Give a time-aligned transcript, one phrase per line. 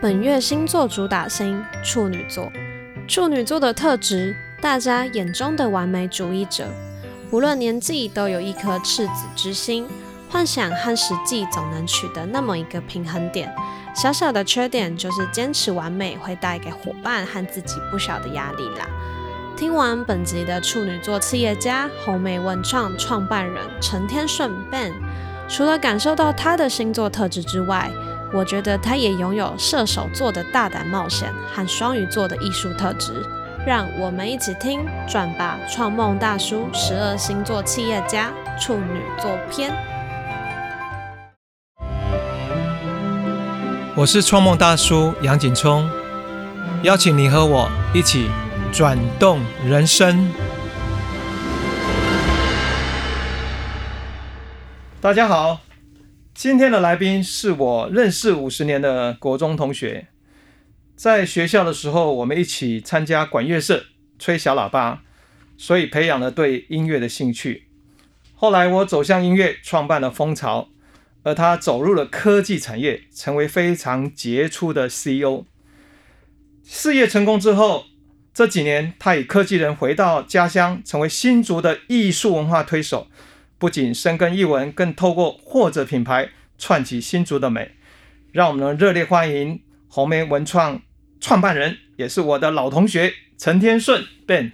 [0.00, 2.52] 本月星座主打星处女座，
[3.08, 6.68] 处女座的特质，大家眼中的完美主义者，
[7.32, 9.88] 无论年纪都有一颗赤子之心，
[10.30, 13.52] 幻想和实际总能取得那么一个平衡点。
[13.92, 18.86] 小小的缺点就是坚持完美会带给伙伴和自己不小的压力啦。
[19.56, 24.92] 听完本集的处女座企业家红梅文创创办人陈天顺 Ben，
[25.48, 27.90] 除了感受到他的星座特质之外，
[28.32, 33.24] 我觉得他也拥有射手座的大胆冒险和双鱼座的艺术特质。
[33.66, 34.80] 让我们一起听
[35.10, 39.70] 《转吧创梦大叔十二星座企业家处女座篇》。
[43.94, 45.88] 我是创梦大叔杨景聪，
[46.82, 48.30] 邀请你和我一起
[48.72, 50.30] 转动人生。
[55.00, 55.60] 大家好，
[56.40, 60.06] 今天的来宾是我认识五十年的国中同学，
[60.94, 63.86] 在学校的时候，我们一起参加管乐社，
[64.20, 65.02] 吹小喇叭，
[65.56, 67.64] 所以培养了对音乐的兴趣。
[68.36, 70.68] 后来我走向音乐，创办了蜂巢。
[71.24, 75.44] 而他走入了科技产业，成为非常杰出的 CEO。
[76.62, 77.86] 事业成功之后，
[78.32, 83.08] 这几年他以科技人回到家乡，成为新竹的艺术文化推手。
[83.58, 87.72] 不仅深耕艺文，更透过或者品牌串起新竹的美。
[88.30, 90.80] 让我们热烈欢迎红梅文创
[91.20, 94.52] 创办人，也是我的老同学陈天顺 Ben。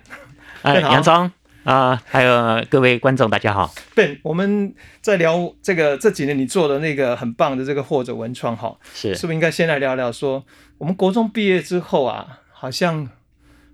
[0.63, 1.31] 哎，杨聪。
[1.65, 3.75] 啊，还有各位观众，大家好。
[3.95, 10.45] Ben，我们在聊这个这几年你做的那个很棒的这个或者文创哈，是是不是应该先来聊聊说，
[10.77, 13.09] 我们国中毕业之后啊，好像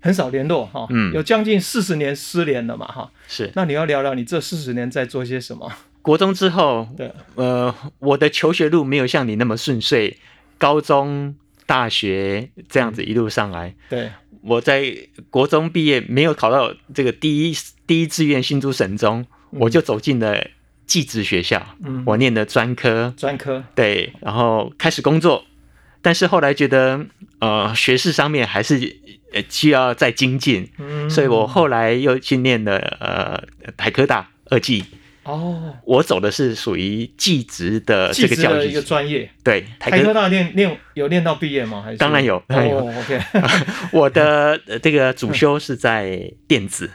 [0.01, 3.51] 很少联络哈，嗯，有将近四十年失联了嘛哈，是。
[3.55, 5.71] 那你要聊聊你这四十年在做些什么？
[6.01, 10.17] 国中之后，对，呃，我的求学路没有像你那么顺遂，
[10.57, 11.35] 高中、
[11.65, 14.09] 大学这样子一路上来，对。
[14.43, 14.91] 我在
[15.29, 17.55] 国中毕业，没有考到这个第一
[17.85, 20.47] 第一志愿新竹省中，我就走进了
[20.87, 21.63] 技职学校。
[21.85, 23.63] 嗯，我念的专科，专科。
[23.75, 25.45] 对，然后开始工作，
[26.01, 27.05] 但是后来觉得
[27.37, 28.79] 呃学士上面还是
[29.49, 30.69] 需要再精进，
[31.09, 33.43] 所以我后来又去念了呃
[33.77, 34.83] 台科大二技。
[35.23, 39.29] 哦，我走的是属于技职的这个教育一个专业。
[39.43, 41.83] 对，台科大念念有念到毕业吗？
[41.85, 42.79] 还是当然有，当然有。
[42.79, 43.21] OK，
[43.93, 46.89] 我的这个主修是在电子，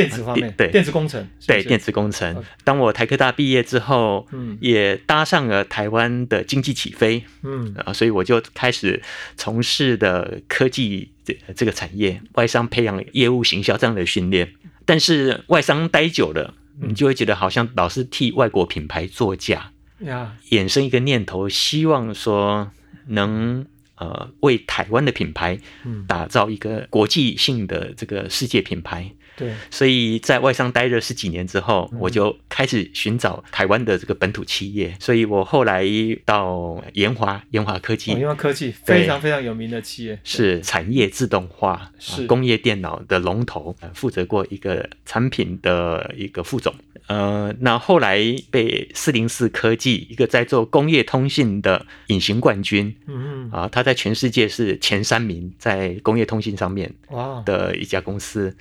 [0.00, 2.44] 电子方面，对，电子工程，对，电子工程。
[2.64, 9.02] 当我台科大毕业之后，嗯，也搭上了台湾的经济起飞，嗯啊，所以我就开始
[9.36, 14.52] 从事的科技这这个产业，外商培养业务行销这样的训练。
[14.84, 16.54] 但是外商待久了。
[16.78, 22.70] 你就会觉得好像老是替外国品牌作假，呀，衍生一个念头，希望说
[23.06, 23.64] 能
[23.94, 25.58] 呃为台湾的品牌
[26.06, 29.10] 打造一个国际性的这个世界品牌。
[29.36, 34.96] 对，所以在外商待了十几年之后，我就开始寻找台湾的这个本土企业。
[34.98, 35.84] 所以我后来
[36.24, 42.26] 到研华，研华科技，研华科技非常非常有名的企业，是产业自动化，是。
[42.26, 46.74] 工业电脑的龙头，负责过一个产品的一个副总。
[47.06, 48.18] 呃，那后来
[48.50, 53.48] 被四零四科技一个在做工业通信的隐形冠军，嗯。
[53.48, 57.42] 嗯，啊，他在全世界是前三名，在工业通信上面哇。
[57.44, 58.56] 的一家公司。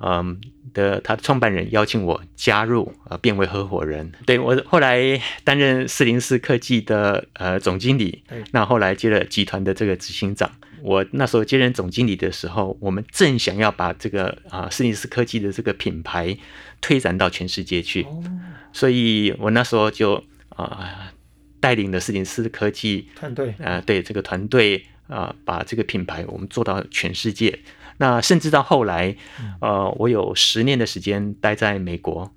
[0.00, 0.38] 嗯
[0.74, 4.12] 的，他的创办人邀请我加入，呃，变为合伙人。
[4.26, 10.50] 对我后来担任四零四科技的呃总经理，那后来接了集团的这个执行长。
[10.82, 16.36] 我那时候接任总经理的时候，我们正想要把这个啊四零四科技的这个品牌
[16.80, 18.06] 推展到全世界去，
[18.72, 21.10] 所以我那时候就啊
[21.58, 27.58] 带领了四零四科技团队，呃，对这个团队啊，把这个品牌我们做到全世界。
[27.98, 29.16] 那甚至到后来，
[29.60, 32.30] 呃，我有十年的时间待在美国，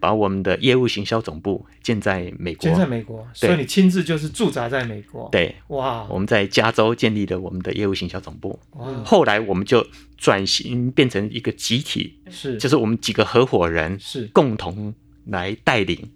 [0.00, 2.62] 把我们的业务行销总部建在美国。
[2.62, 5.28] 建在美国，所以你亲自就是驻扎在美国。
[5.30, 8.58] 对，哇，我们在加州建立了我们的业务行销总部。
[9.04, 9.86] 后来我们就
[10.16, 14.94] 转型变成一个集体，是，就是我们几个合伙人是共同
[15.26, 16.10] 来带领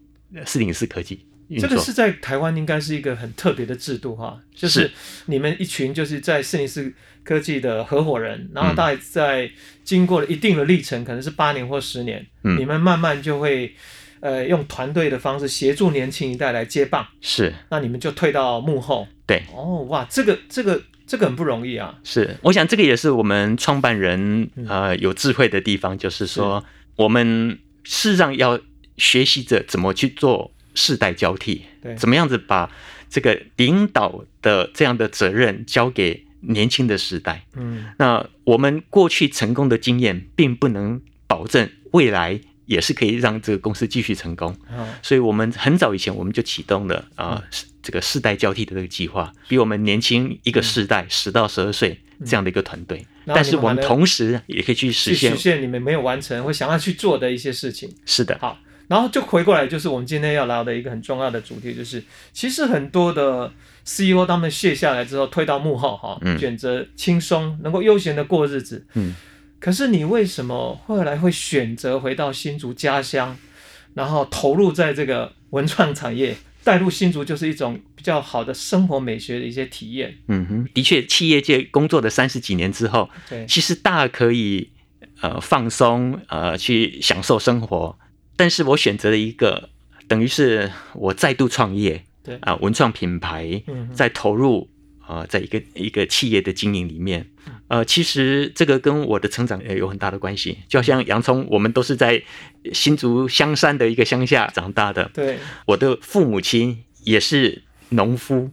[0.44, 1.26] 四零四科技。
[1.58, 4.90] 这个是在台湾应该是一个很特别的制度哈，就是
[5.26, 6.92] 你们一群就是在四零四。
[7.22, 9.48] 科技的合伙人，然后大概在
[9.84, 12.26] 经过了一定的历程，可能是八年或十年，
[12.58, 13.72] 你们慢慢就会，
[14.20, 17.06] 呃，用团队的方式协助年轻一代来接棒。
[17.20, 19.06] 是，那你们就退到幕后。
[19.26, 21.98] 对，哦，哇，这个这个这个很不容易啊。
[22.02, 26.64] 是，我想这个也是我们创办人呃有智慧的地方，就是说
[26.96, 28.58] 我们事实上要
[28.96, 30.50] 学习着怎么去做
[30.80, 32.70] 世代交替，对，怎么样子把。
[33.12, 37.44] 这个领导的这样的责任交给年轻的时代。
[37.56, 44.56] 嗯，那我们过去成功的经验，并不能保证未来也是可以让这个公司继续成功。
[44.70, 52.98] 嗯，所以我们很早以前我们就启动了啊、是这个世代交替的这个计划，比我们年轻一个世代十到十二岁这样的一个团队。
[53.26, 57.88] 嗯但是我们同时也可以去实现去实，现你们没有完成或想要去做的一些事情。
[58.06, 58.58] 是的，好，
[58.90, 62.02] 然后就回过来，就是我们今天要聊的一个很重要的主题，就是
[62.32, 63.52] 其实很多的
[63.84, 68.84] CEO 他们卸下来之后，退到幕后哈，嗯选择轻松，能够悠闲的过日子。
[68.94, 69.14] 嗯，
[69.60, 73.38] 可是你为什么后来会选择回到新竹家乡，
[73.94, 76.36] 然后投入在这个文创产业？
[76.64, 80.18] 带入新竹就是一种比较好的生活美学的一些体验。
[80.26, 84.68] 嗯哼，的确，企业界工作的三十几年之后，对，其实大可以
[85.20, 87.96] 呃放松呃去享受生活，
[88.40, 89.68] 但是我选择了一个
[90.08, 92.38] 等于是我再度创业，对。
[92.40, 93.94] 啊、文创品牌嗯哼。
[93.94, 94.70] 再投入
[95.06, 97.26] 呃在一个一个企业的经营里面，
[97.68, 102.22] 呃其实这个跟我的成长也有很大的关系，就好像洋葱，我们都是在
[102.72, 105.38] 新竹香山的一个乡下长大的，对。
[105.66, 108.50] 我的父母亲也是农夫，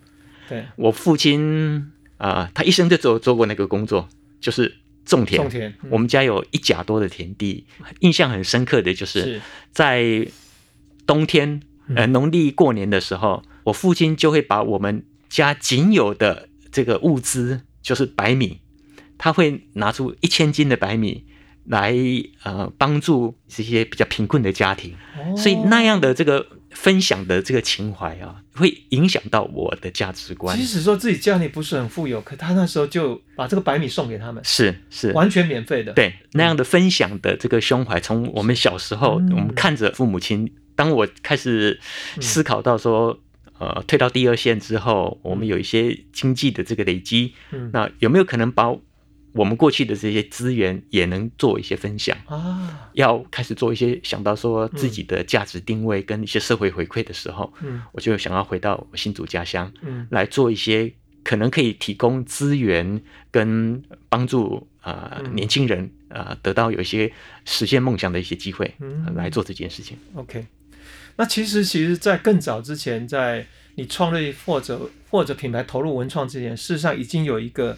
[0.50, 4.10] 对，我父亲啊、他一生就做做过那个工作，
[4.42, 4.76] 就是
[5.08, 5.42] 种田。
[5.42, 7.66] 种田，嗯我们家有一甲多的田地，
[8.02, 10.28] 印象很深刻的就是是在
[11.08, 11.62] 冬天，
[11.96, 18.60] 呃，嗯农历过年的时候，我父亲就会把我们家仅有的这个物资，就是白米，
[19.18, 21.26] 他会拿出一千斤的白米
[21.66, 21.96] 来
[22.44, 24.96] 呃帮助这些比较贫困的家庭。
[25.36, 26.46] 所以那样的这个
[26.80, 30.56] 分享的这个情怀啊，会影响到我的价值观。
[30.56, 30.64] 即。
[30.64, 41.80] 使说自己家里不是很富有，可他那时候就把这个白米送给他们，是是，完全免费的。，对那样的分享的这个胸怀，从我们小时候，嗯我们看着父母亲，当我开始
[42.22, 43.20] 思考到说，
[43.58, 47.72] 呃，退到第二线之后，我们有一些经济的这个累积，嗯。
[47.74, 48.70] 那有没有可能把
[49.38, 52.18] 我们过去的这些资源也能做一些分享？
[52.26, 60.92] 啊，要开始做一些想到说自己的价值定位跟一些社会回馈的时候，嗯我就想要回到我新竹家乡，嗯来做一些
[61.24, 63.02] 可能可以提供资源
[63.32, 67.12] 跟帮助呃嗯年轻人呃得到有一些
[67.46, 69.98] 实现梦想的一些机会，嗯呃来做这件事情。
[70.16, 70.46] ，OK。
[71.20, 77.76] 那其实，其实，在更早之前，在你创立或者或者品牌投入文创之前，事实上已经有一个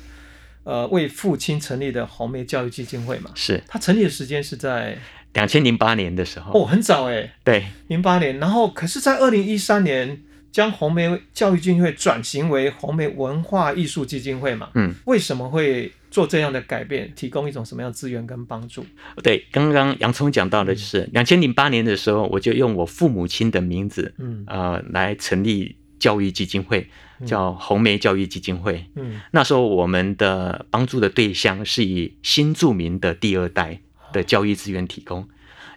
[0.64, 3.32] 呃为父亲成立的红梅教育基金会嘛。
[3.36, 4.98] 是它成立的时间是在
[5.34, 8.40] 两千零八年的时候，哦很早哎，对，零八年。
[8.40, 10.22] 然后，可是，在二零一三年
[10.52, 14.70] 将红梅教育基金会转型为红梅文化艺术基金会嘛。
[14.74, 17.14] 嗯，为什么会做这样的改变？
[17.16, 18.84] 提供一种什么样的资源跟帮助？
[19.22, 26.90] 对，刚刚洋葱讲到的就是两千零八年的时候，我就用我父母亲的名字，嗯呃，来成立教育基金会，
[27.26, 28.86] 叫红梅教育基金会。
[28.96, 29.22] 嗯。
[29.32, 33.80] 那时候我们的帮助的对象是以新住民的第二代
[34.14, 35.28] 的教育资源提供，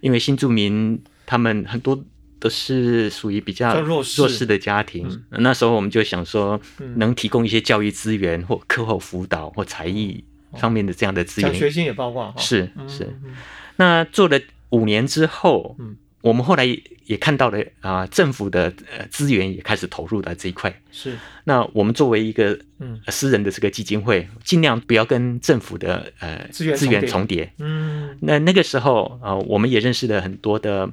[0.00, 2.02] 因为新住民他们很多
[2.38, 4.46] 都是属于比较弱势。
[4.46, 10.24] 的家庭，那时候我们就想说嗯，能提供一些教育资源或课后辅导或才艺
[10.58, 12.34] 方面的这样的资源，奖学金也包括。
[12.36, 13.04] 是嗯是。
[13.24, 13.34] 嗯。
[13.76, 14.40] 那做了
[14.70, 16.64] 五年之后，嗯我们后来
[17.04, 20.74] 也看到了啊、政府的呃资源也开始投入到这一块。
[20.90, 21.18] 是。
[21.44, 23.00] 那我们作为一个嗯。
[23.08, 27.52] 私人的这个基金会，尽量不要跟政府的呃资源资源重重叠。
[27.58, 28.16] 嗯。
[28.20, 30.88] 那那个时候啊、呃我们也认识了很多的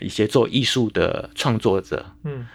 [0.00, 2.46] 一些做艺术的创作者，嗯。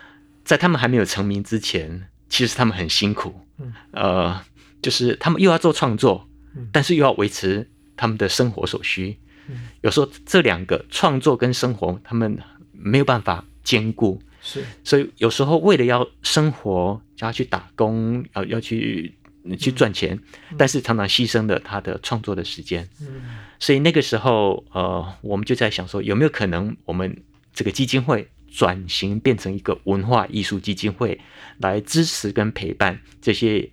[0.43, 3.73] 在他们还没有成名之前，其实他们很辛苦，嗯。
[3.91, 4.41] 呃，
[4.81, 9.17] 就是他们又要做创作嗯，但是又要维持他们的生活所需。
[9.27, 9.28] 嗯。
[9.81, 12.37] 有时候这两个创作跟生活，他们
[12.71, 19.13] 没有办法兼顾，是所以有时候为了要生活，就要去打工，要要去
[19.57, 20.19] 去赚钱，
[20.57, 22.87] 但是常常牺牲了他的创作的时间。
[23.01, 23.21] 嗯
[23.61, 27.21] 所以那个时候，呃，我们就在想说，有没有可能我们
[27.53, 31.19] 这个基金会转型变成一个文化艺术基金会，
[31.57, 33.69] 来支持跟陪伴这些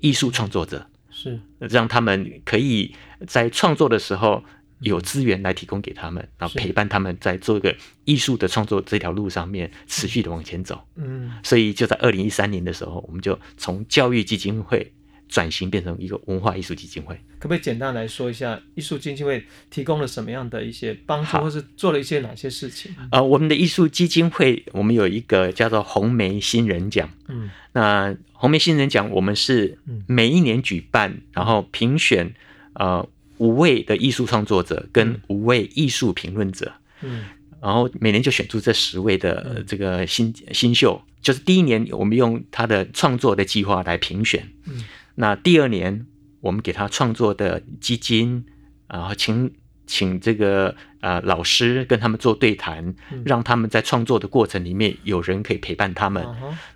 [0.00, 2.94] 艺术创作者，是让他们可以
[3.26, 4.42] 在创作的时候
[4.80, 10.86] 有资源来提供给他们，然后陪伴他们在做一个艺术的创作这条路上面持续的往前走。
[10.96, 14.92] 嗯所以就在二零一三年的时候，我们就从教育基金会
[15.28, 17.18] 转型变成一个文化艺术基金会。
[17.38, 22.94] 可不可以简单来说一下艺术基金会提供了什么样的一些帮助，或是做了一些哪些事情？
[23.10, 27.08] 呃，我们的艺术基金会，我们有一个叫做红梅新人奖。
[27.28, 32.34] 嗯那红梅新人奖，我们是嗯每一年举办，然后评选
[32.74, 33.06] 呃
[33.38, 37.24] 五位的艺术创作者跟五位艺术评论者，嗯。
[37.58, 44.84] 然后每年就选出这十位的这个新新秀，就是第一年我们用他的创作的计划来评选，嗯，
[45.16, 46.06] 那第二年
[46.40, 48.44] 我们给他创作的基金，
[48.86, 49.52] 然后请
[49.86, 56.26] 请这个呃老师跟他们做对谈，让他们在创作的过程里面有人可以陪伴他们。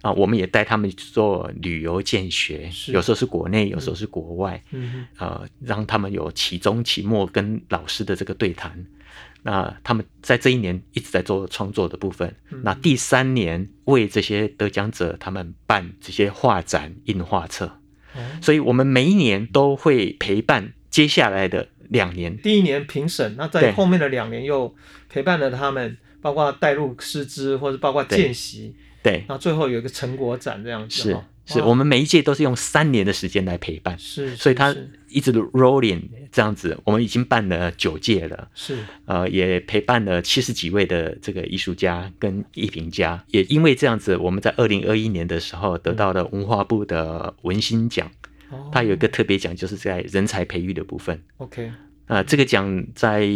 [0.03, 8.87] 啊，我们也带他们做旅游见学，有时候是国内，有时候是国外，嗯，呃，让他们有期中、期末跟老师的这个对谈。
[9.43, 12.37] 那他们在这一年一直在做创作的部分。
[12.63, 17.79] 那第三年为这些得奖者他们办这些画展、印画册。
[18.43, 22.37] 所以我们每一年都会陪伴接下来的两年。
[22.39, 24.75] 第一年评审，那在后面的两年又
[25.09, 28.75] 陪伴了他们，包括带入师资或者包括见习。
[29.03, 29.25] 对。
[29.29, 31.03] 那最后有一个成果展这样子。
[31.03, 31.17] 是。
[31.47, 34.73] 是我们每一届都是用三年的时间来陪伴，是，所以他
[35.09, 48.09] 一直 rolling 这样子，我们已经办了九届了，是，呃，也陪伴了七十几位的这个艺术家跟艺评家，也因为这样子，我们在二零二一年的时候得到了文化部的文心奖，
[48.73, 51.71] 它有一个特别奖，就是在人才培育的部分，OK，
[52.07, 53.27] 呃，这个奖在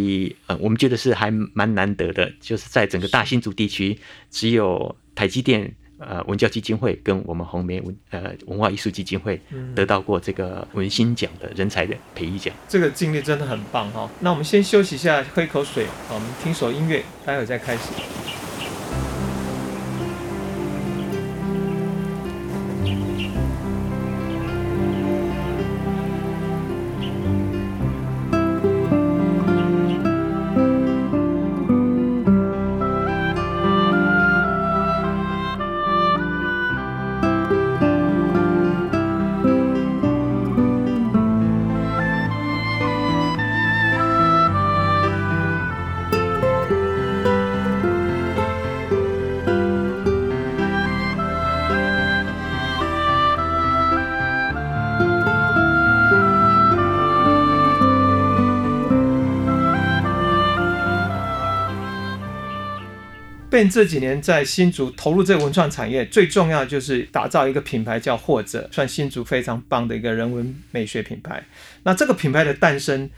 [0.46, 3.98] 呃，我们觉得是还蛮难得的，就是在整个大新竹地区
[4.30, 5.74] 只有台积电。
[5.96, 9.40] 呃，文教基金会跟我们红梅文呃文化艺术基金会
[9.76, 14.10] 得到过这个文心奖的人才的培育奖，这个经历真的很棒哈。
[14.20, 17.92] 那我们先休息一下，喝一口水，我们听首音乐，待会再开始。
[63.54, 71.44] Ben 这几年在新竹投入这个文创产业，最重要就是打造一个品牌，叫或者，算新竹非常棒的一个人文美学品牌。
[71.84, 73.08] 那这个品牌的诞生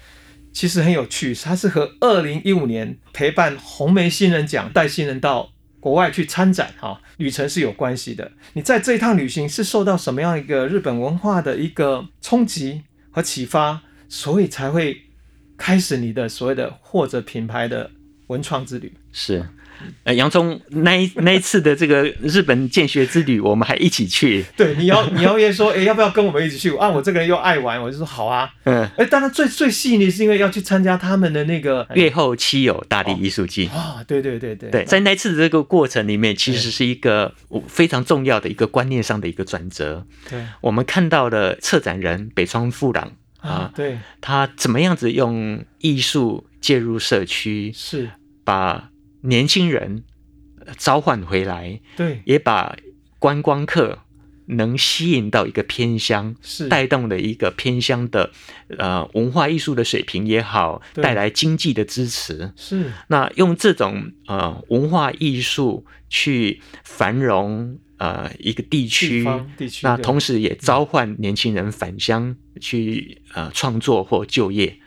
[0.53, 8.33] 其实很有趣，它是和二零一五年陪伴红梅新人奖带新人到国外去参展哈旅程是有关系的。
[8.53, 15.01] 你在这一趟旅行是受到什么样一个日本文化的一个冲击和启发，所以才会
[15.57, 17.91] 开始你的所谓的或者品牌的
[18.27, 18.93] 文创之旅？
[19.11, 19.43] 是。
[20.05, 24.45] 呃，洋葱那一那一次的这个日本见学之旅，我们还一起去。
[24.57, 26.77] 对，你要你要约说，哎，要不要跟我们一起去？
[26.77, 28.49] 啊，我这个人又爱玩，我就说好啊。
[28.65, 34.03] 嗯，哎，当然最最吸引你是因为要去参加他们的那个月后七友大地艺术季啊。
[34.07, 37.35] 对对对对对，在那次的这个过程里面，其实是一个
[37.67, 40.07] 非常重要的一个观念上的一个转折。
[40.31, 48.09] 对，我们看到了策展人北川富朗啊，对，他怎么样子用艺术介入社区，是
[48.45, 48.91] 把。
[49.23, 50.05] 年轻人
[50.77, 52.77] 召唤回来，对，也把
[53.19, 54.01] 观光客
[54.47, 56.69] 能吸引到一个偏乡，是。
[56.69, 58.31] 带动了一个偏乡的
[58.79, 62.53] 呃文化艺术的水平也好，带来经济的支持。
[62.57, 62.93] 是。
[63.09, 74.79] 那用这种呃文化艺术去繁荣呃一个地区，地区，那同时也召唤年轻人返乡去呃创作或就业。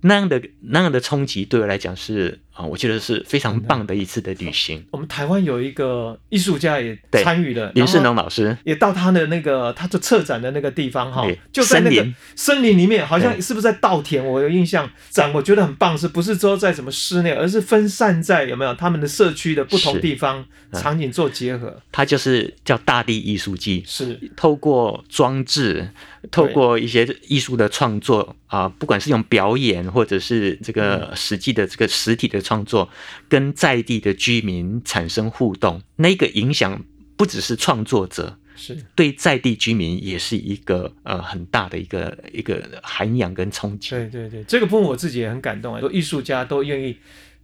[0.00, 4.84] 那样的那样的冲击对我来讲是啊，我觉得是非常棒的一次的旅行。
[4.92, 12.06] 我们台湾有一个艺术家也参与了，林世农老师也到他的那个他的策展的那个地方哈，就在那个
[12.36, 14.24] 森林里面，好像是不是在稻田？
[14.24, 21.82] 我有印象展，我觉得很棒，是不是说在什么室内，而是分散在有没有他们的社区的不同地方场景做结合？
[21.90, 25.88] 它就是叫大地艺术季，是透过装置。
[26.30, 32.88] 透过一些艺术的创作啊，不管是用表演或者是这个实际的这个实体的创作，
[33.28, 36.84] 跟在地的居民产生互动，那个影响
[37.16, 43.90] 不只是创作者，是对在地居民也是一个呃很大的一个一个涵养跟冲击。
[43.90, 46.96] 对对对，这个部分我自己也很感动啊，说艺术家都愿意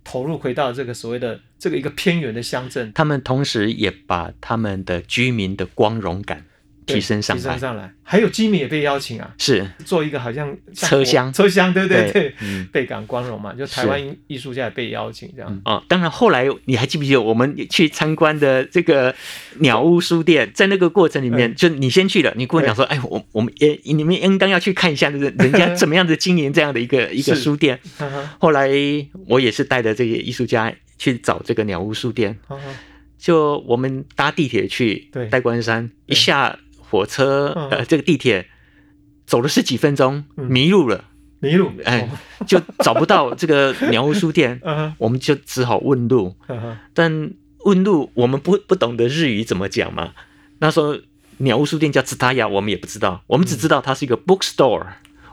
[0.04, 6.44] 投入回到这个所谓的这个一个偏远的乡镇，他们同时也把他们的居民的光荣感。
[6.86, 9.66] 提升上来，上来，还有基米也被邀请啊，是。
[9.84, 12.34] 做一个好像车厢，车厢，对对对，
[12.72, 15.62] 倍感光荣嘛，就台湾艺术家也被邀请这样。
[15.64, 19.14] 哦，当然后来你还记不记得我们去参观的这个
[19.58, 27.78] 鸟屋书店，在那个过程里面，就你先去了，你跟我讲说，哎，我我们也你们应当要去看一下，就是人家怎么样子经营这样的一个 一个书店。
[28.38, 28.70] 后来
[29.26, 30.72] 我也是带着这些艺术家。
[31.00, 32.38] 去找这个鸟屋书店。
[33.18, 36.58] 就我们搭地铁去戴冠山，一下
[36.90, 38.48] 火车呃这个地铁
[39.24, 41.04] 走了十几分钟，迷路了，
[41.38, 41.70] 迷路。
[41.84, 42.10] 哎，
[42.46, 44.60] 就找不到这个 鸟屋书店，
[44.98, 46.34] 我们就只好问路。
[46.92, 47.32] 但
[47.64, 50.12] 问路我们不不懂得日语怎么讲嘛？
[50.58, 50.98] 那时候
[51.38, 54.86] 鸟屋书店叫 Tsutaya，我们也不知道，我们只知道它是一个 bookstore。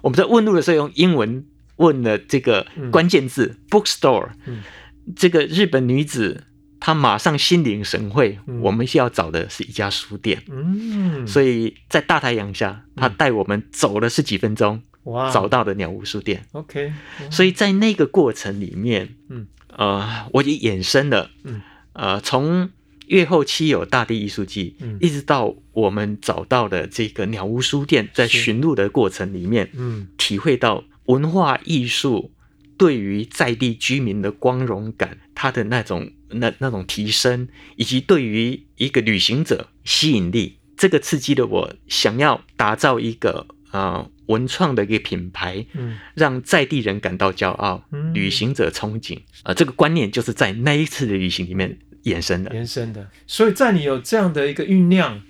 [0.03, 1.43] 我们在问路的时候用英文
[1.77, 4.29] 问了这个关键字 bookstore，
[5.15, 6.43] 这个日本女子。
[6.79, 10.43] 他马上心领神会，我们需要找的是一家书店。
[10.49, 16.45] 嗯，所以在大太阳下，他带我们走了十几分钟，哇，找到的鸟屋书店。
[16.51, 16.93] OK，
[17.31, 21.61] 所以在那个过程里面，嗯，呃，我就衍生了，嗯，
[21.93, 22.69] 呃，从
[23.07, 32.31] 月后期有大地艺术季，嗯，一直到我们找到的这个鸟屋书店，在寻路的过程里面，嗯，体会到文化艺术
[32.77, 36.11] 对于在地居民的光荣感，它的那种。
[36.29, 53.09] 那那种提升，以及对于一个旅行者吸引力，这个刺激了我想要打造一个呃文创的一个品牌，嗯，让在地人感到骄傲，嗯旅行者憧憬啊，这个观念就是在那一次的旅行里面延伸的，延伸的。
[53.25, 55.21] 所以在你有这样的一个酝酿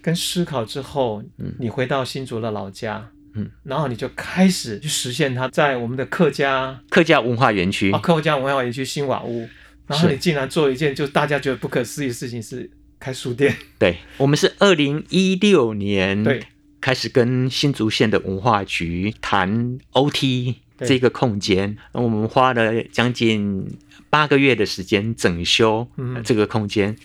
[0.00, 7.90] 跟思考之后，嗯，你回到新竹的老家，嗯，然后你就开始去实现它在我们的客家客家文化园区。
[7.92, 9.48] 啊，客家文化园区新瓦屋。
[9.86, 13.56] 然后你竟然做一件就大家觉得不可思议的事情，是开书店。
[13.78, 16.40] 对，我们是二零一六年对。
[16.80, 23.68] 开始跟新竹县的文化局谈 OT 这个空间，我们花了将近
[24.08, 25.86] 八个月的时间整修
[26.24, 26.96] 这个空间，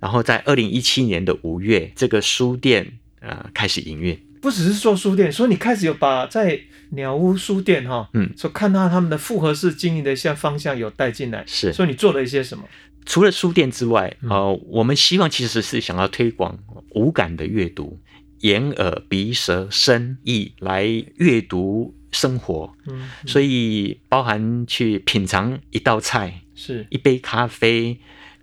[0.00, 4.20] 然后在二零一七年的五月，这个书店呃开始营运。
[4.42, 12.64] 不只是做书店，所以你开始有把在鸟屋书店哈，嗯，说看到他们的复合式经营的一些方向有带进来，是，所以你做了一些什么？
[13.06, 16.58] 除了书店之外，呃，我们希望其实是想要推广
[16.90, 18.00] 无感的阅读，
[18.40, 20.84] 眼耳鼻舌身意来
[21.16, 26.84] 阅读生活，嗯，所以包含去品尝一道菜，是。
[26.90, 28.00] 一杯咖啡。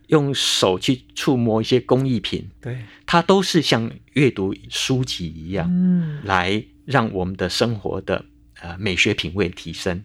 [0.10, 8.26] 用手去触摸一些工艺品，对，它都是像阅读书籍一样，嗯，来让我们的生活的
[8.62, 10.04] 呃美学品味提升。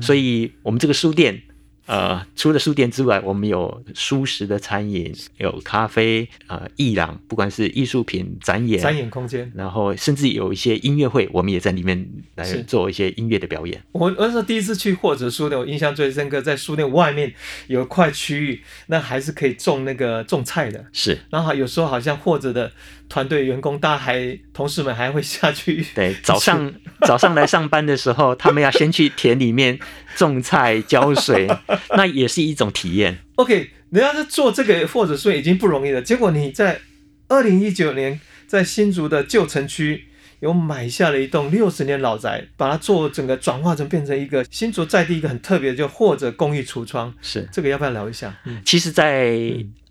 [0.00, 1.42] 所以，我们这个书店。
[1.86, 13.80] 呃，除了书店之外，我们有舒适的餐饮，有咖啡，呃，艺廊，不管是艺术品展演，展演空间，然后甚至有一些音乐会，我们也在里面来做一些音乐的表演。
[13.92, 17.32] 我那时候第一次去或者书店，我印象最深刻，在书店外面
[17.68, 21.16] 有一块区域，那还是可以种那个种菜的，是。
[21.30, 22.72] 然后有时候好像或者的
[23.08, 26.72] 团队员工，大家还同事们还会下去，对， 早上
[27.06, 29.78] 早上来上班的时候，他们要先去田里面。
[30.16, 31.46] 种菜浇水，
[31.94, 33.18] 那也是一种体验。
[33.34, 36.80] OK，人家是做这个或者说已经不容易了，结果你在
[37.28, 40.06] 二零一九年在新竹的旧城区
[40.40, 47.12] 有买下了一栋六十年老宅，把它做整个转化成变成一个新竹在地一个很特别的，就或者公益橱窗。
[47.20, 48.34] 是这个要不要聊一下？
[48.64, 49.38] 其实，在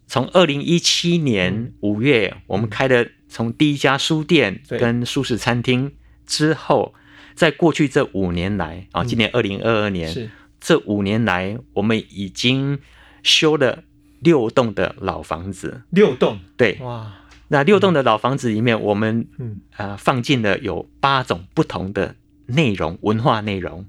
[0.07, 5.91] 从二零一七年五月我们开的从第一家书店跟舒适餐厅
[6.25, 6.93] 之后。
[7.35, 10.29] 在过去这五年来啊，今年二零二二年，是。
[10.61, 12.79] 这五年来，我们已经
[13.23, 13.83] 修了
[14.21, 15.81] 六栋的老房子。
[15.89, 17.13] 六栋，对，哇，
[17.49, 19.59] 那六栋的老房子里面，我们嗯。
[19.75, 22.15] 啊放进了有八种不同的
[22.45, 23.85] 内容，文化内容。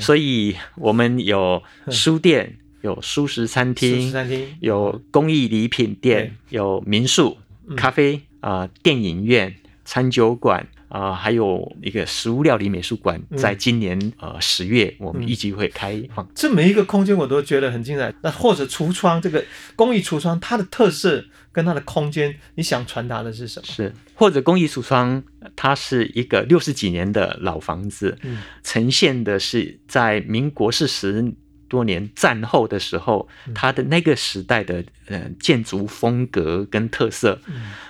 [0.00, 7.38] 所以，我们有书店，有素食餐厅，餐厅有公益礼品店，有民宿、
[7.76, 10.66] 咖啡啊，电影院、餐酒馆。
[10.88, 16.26] 啊，还有一个食物料理美术馆，在今年呃十月，我们预计会开放。
[16.34, 18.10] 这每一个空间我都觉得很精彩。
[18.22, 19.44] 那或者橱窗这个
[19.76, 23.66] 工艺橱窗，它的特色跟它的空间，你想传达的是什么？
[23.66, 25.22] 是或者工艺橱窗，
[25.54, 28.16] 它是一个六十几年的老房子，
[28.62, 31.34] 呈现的是在民国四十
[31.68, 37.40] 多年战后的时候，它的那个时代的呃建筑风格跟特色，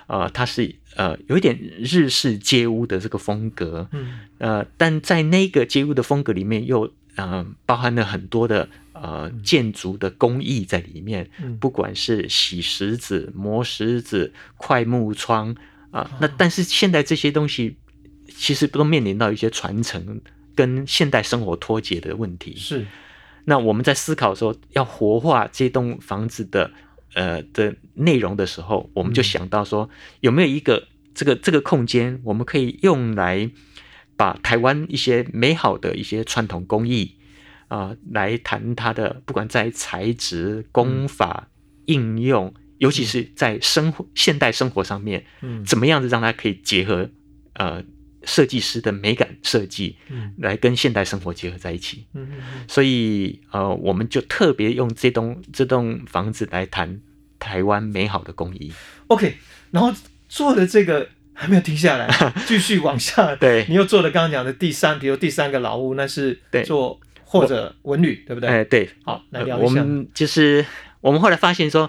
[0.07, 0.75] 呃，它是。
[0.97, 15.55] 呃，有一点日式街屋的这个风格，嗯，呃，但在那个街屋的风格里面，又呃包含了很多的呃建筑的工艺在里面，不管是洗石子、磨石子、快木窗
[15.93, 17.77] 啊，那但是现在这些东西
[18.27, 20.21] 其实都面临到一些传承
[20.57, 22.57] 跟现代生活脱节的问题。
[22.57, 22.85] 是，
[23.49, 26.71] 那我们在思考说要活化这栋房子的。
[27.15, 29.89] 呃的内容的时候，我们就想到说，
[30.21, 33.51] 有没有一个这个这个空间，我们可以用来
[34.15, 37.17] 把台湾一些美好的一些传统工艺，
[37.69, 41.49] 啊，来谈它的不管在材质、工法、
[41.87, 47.09] 应用，尤其是在生活现代生活上面，嗯，怎么样子让它可以结合
[47.55, 47.83] 呃
[48.25, 57.01] 设计师的美感设计，嗯，来跟现代生活结合在一起，嗯嗯，所以呃，我们就特别用这栋这栋房子来谈
[57.39, 58.73] 台湾美好的工艺。
[59.09, 59.37] OK，
[59.71, 59.93] 然后
[60.29, 61.09] 做的这个。
[61.41, 62.09] 还没有停下来，
[62.49, 63.33] 继续往下。
[63.37, 68.51] 对，你又做了刚刚讲的第三，比如第三个老屋，那是做或者文旅，对不对？
[68.51, 68.91] 哎，对。
[69.05, 69.65] 好，来聊一下。
[69.65, 70.67] 我们就是
[71.01, 71.89] 我们后来发现说，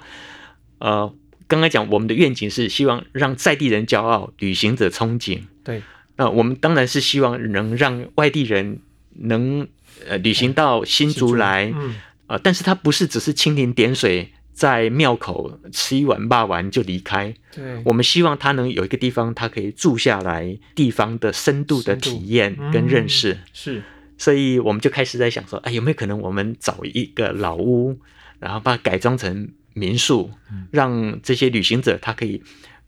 [0.78, 1.12] 呃，
[1.48, 5.42] 刚刚讲我们的愿景是希望让在地人骄傲，旅行者憧憬。
[5.64, 5.82] 对。
[6.20, 8.80] 那我们当然是希望能让外地人
[9.16, 9.66] 能
[10.08, 11.96] 呃旅行到新竹来，嗯
[12.28, 14.34] 啊，但是它不是只是蜻蜓点水。
[14.52, 17.34] 在庙口吃一碗霸丸就离开。
[17.56, 23.40] 对，我们希望他能有一个地方，他可以住下来，地方的深度的体验跟认识。
[23.54, 23.82] 是，
[24.18, 27.98] 所以我们就开始在想说，哎，有没有可能我们找一个老屋，
[28.42, 30.30] 然后把它改装成民宿，
[30.72, 32.44] 让这些旅行者他可以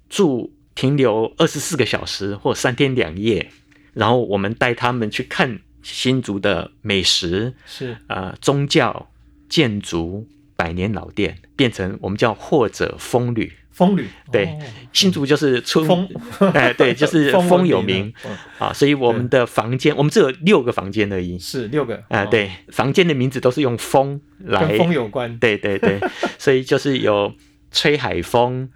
[0.09, 3.49] 住停留二十四个小时或三天两夜，
[3.93, 7.97] 然后我们带他们去看新竹的美食，是。
[8.07, 9.09] 啊，宗教
[9.47, 10.27] 建筑。
[10.53, 14.05] 百年老店变成我们叫或者风旅，风旅。
[14.31, 14.59] 对，
[14.93, 16.07] 新竹就是春风，
[16.53, 18.13] 哎对，就是 风有名。
[18.59, 22.03] 啊，所以我们的房间，我们只有六个房间而已，是六个。
[22.09, 25.99] 啊，对，房间的名字都是用风来，跟风有关，对对对，
[26.37, 27.33] 所以就是有。
[27.71, 28.69] 吹海风，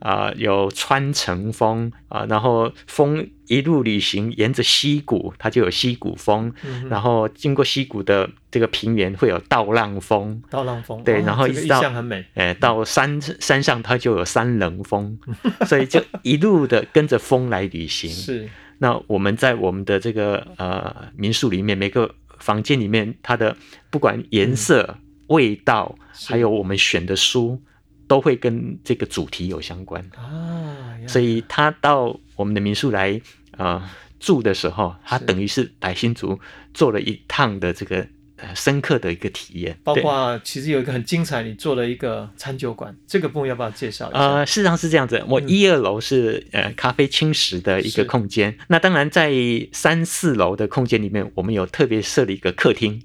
[0.00, 6.52] 啊，有穿城风啊，然后风一路旅行，沿着溪谷，它就有溪谷风，
[6.88, 15.16] 然后经过溪谷的这个平原会有倒浪风，倒浪风，对，然后一直到很美，哎，到山山上它就有山棱风，
[15.66, 18.10] 所以就一路的跟着风来旅行。
[18.10, 23.56] 是，那我们在我们的这个呃民宿里面，每个房间里面，它的
[23.90, 24.96] 不管颜色、
[25.28, 25.96] 味道，
[26.28, 27.62] 还有我们选的书。
[28.10, 33.20] 都会跟这个主题有相关啊，所以他到我们的民宿来
[33.56, 36.40] 啊住的时候，他等于是来新竹
[36.74, 39.78] 做了一趟的这个呃深刻的一个体验。
[39.84, 44.18] 包括其实有一个很精彩，你做了一个餐酒馆，这个部分要不要介绍一下？
[44.18, 49.32] 呃，事实上是这样子，我一二楼是呃咖啡轻食的一个空间，那当然在
[49.70, 53.00] 三四楼的空间里面，我们有特别设了一个客厅。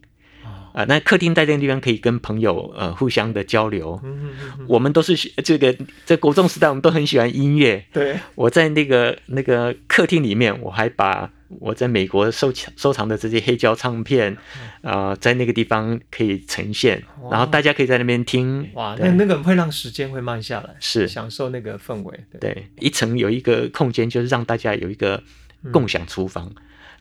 [0.76, 3.98] 啊，那客厅在这个地方可以跟朋友呃互相的交流。
[4.04, 7.86] 嗯嗯我们都是这个在国中时代，我们都很喜欢音乐。
[7.94, 14.36] 对，我在那个那个客厅里面，我还把我在美国收藏收藏的这些黑胶唱片
[14.82, 18.70] 啊，在那个地方可以呈现，然后大家可以在那边听。
[18.74, 22.20] 哇，那那个会让时间会慢下来，是享受那个氛围。
[22.42, 25.24] 对，一层有一个空间，就是让大家有一个
[25.72, 26.52] 共享厨房。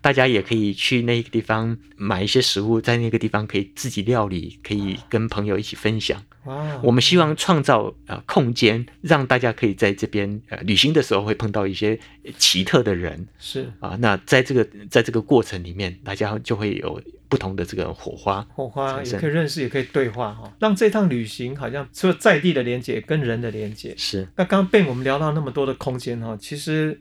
[0.05, 6.23] 大家也可以去那个地方买一些食物，在那个地方可以自己料理，可以跟朋友一起分享。
[6.45, 6.79] 哇！
[6.83, 11.99] 我们希望创造呃空间，让大家可以在这边呃旅行的时候会碰到一些
[12.37, 13.27] 奇特的人。
[13.39, 18.47] 是啊，那在这个在这个过程里面，大家就会有不同的这个火花。
[18.55, 23.95] 火花也可以认识，也可以对话哈，让这趟旅行好像除了在地的连接，跟人的连接。
[23.97, 24.29] 是。
[24.37, 27.01] 那刚刚被我们聊到那么多的空间哈，其实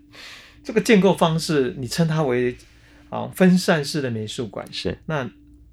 [0.63, 2.55] 这个建构方式，你称它为。
[3.13, 4.65] 好，分散式的美术馆。
[4.71, 4.97] 是。
[5.05, 5.29] 那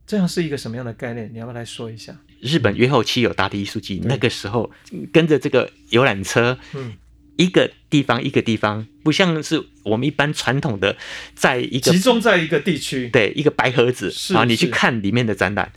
[0.07, 1.31] 这样是一个什么样的概念？
[1.33, 2.15] 你要不要来说一下？
[2.39, 4.71] 日本约后期有大地艺术季，那个时候
[5.11, 6.93] 跟着这个游览车，嗯，
[7.37, 10.99] 一个地方一个地方，不像是我们一般传统的，
[11.35, 15.73] 在一个集中在一个地区，对，一个白盒子啊，你去看里面的展览，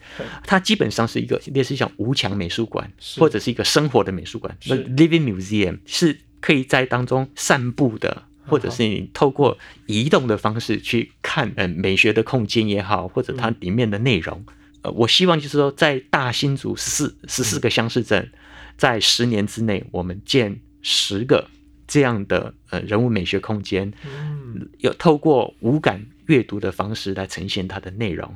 [0.46, 8.24] 它基本上是一个类似像无墙美术馆，或者是一个生活的美术馆，living museum 是可以在当中散步的。
[8.46, 14.46] 或者是你透过移动的方式去看，呃，美学的空间也好，或者它里面的内容，
[14.82, 18.32] 呃，我希望就是说，在大新竹四十四个乡市镇，
[18.78, 21.50] 在十年之内，我们建十个
[21.88, 28.36] 这样的呃人物美学空间，嗯，有透过无感阅读的方式来呈现它的内容，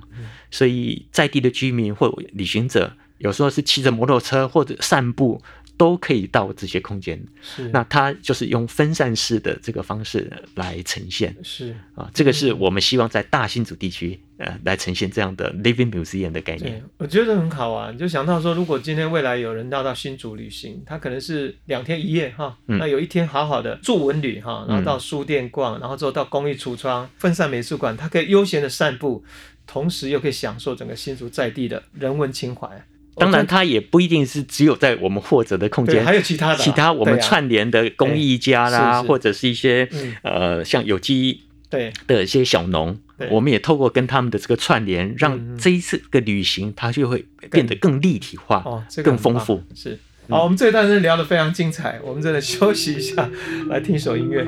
[0.52, 5.42] 所以在地的居民或旅行者，有时候是骑着摩托车或者散步。
[5.78, 7.70] 都可以到这些空间，是。
[7.70, 11.76] 那它就是用分散式的这个方式来呈现，是。
[11.96, 16.84] 啊，这个是我们希望在大新竹地区呃来呈现这样的 living museum 的概念。
[16.98, 29.24] 我觉得很好啊，就想到说，如果今天未来有人要到新竹旅行，他可能是两天一夜哈，那有一天好好的住文旅哈，然后到书店逛，然后之后到公益橱窗、分散美术馆，他可以悠闲的散步，
[29.68, 32.86] 同时又可以享受整个新竹在地的人文情怀。
[33.20, 39.90] 当然，它也不一定是只有在我们或者的空间，还有其他的，其他我们串联的工艺家啦，或者是一些
[40.22, 41.92] 呃，像有机对。
[42.06, 42.98] 的一些小农
[43.32, 49.64] 我们也透过跟他们的这个串联，让这一次的旅行它就会变得更立体化，哦，更丰富。
[49.74, 49.98] 是，
[50.30, 53.30] 好，我们这一段是聊得非常精彩，我们真的休息一下，
[53.70, 54.48] 来听一首音乐。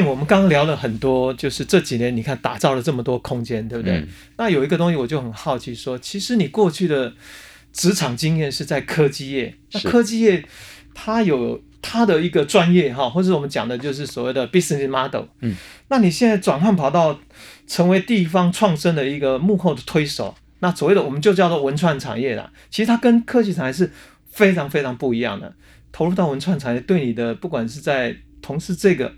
[0.00, 4.02] 刚刚聊了很多，就是这几年你看打造了这么多空间，对不对？
[4.38, 7.12] 那有一个东西我就很好奇，说其实你过去的
[7.72, 10.42] 职场经验是在科技业，那科技业
[10.94, 15.26] 它有它的一个专业哈，或者我们讲的就是所谓的 business model。
[15.40, 15.54] 嗯，
[15.88, 17.20] 那你现在转换跑道，
[17.66, 22.50] 成为地方创生的一个幕后的推手，那所谓的我们就叫做文创产业了。
[22.70, 23.90] 其实它跟科技产业是
[24.30, 25.54] 非常非常不一样的。
[25.90, 29.12] 投入到文创产业，对你的不管是在从事这个。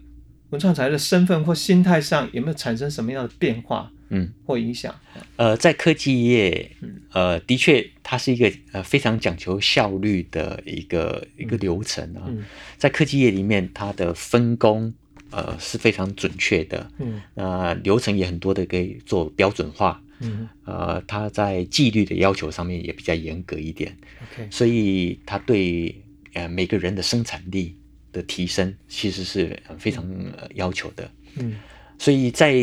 [0.54, 3.90] 文创产业的身份或心态上有没有产生什么样的变化？
[4.10, 4.94] 嗯，或影响？
[5.34, 6.70] 呃，在科技业，
[7.10, 12.30] 呃，的确，它是一个呃非常讲求效率的一个一个流程啊。
[12.78, 14.94] 在科技业里面，它的分工
[15.30, 16.88] 呃是非常准确的。
[16.98, 20.00] 嗯，呃，流程也很多的可以做标准化。
[20.20, 23.96] 嗯，呃，它在纪律的要求上面也比较严格一点。
[24.22, 26.00] OK，所以它对
[26.34, 27.74] 呃每个人的生产力。
[28.14, 30.08] 的提升其实是非常
[30.54, 31.56] 要求的，嗯，
[31.98, 32.54] 所以在